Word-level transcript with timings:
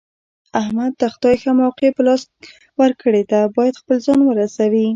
احمد 0.61 0.91
ته 0.99 1.05
خدای 1.13 1.35
ښه 1.41 1.51
موقع 1.61 1.89
په 1.95 2.01
لاس 2.07 2.21
ورکړې 2.81 3.23
ده، 3.31 3.39
باید 3.57 3.79
خپل 3.81 3.97
ځان 4.05 4.19
ورسوي. 4.23 4.85